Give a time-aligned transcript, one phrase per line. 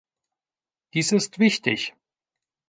[0.95, 1.93] Dies ist wichtig.